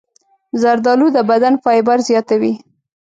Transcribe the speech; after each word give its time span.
زردالو 0.61 1.07
د 1.15 1.17
بدن 1.29 1.53
فایبر 1.63 1.97
زیاتوي. 2.09 2.53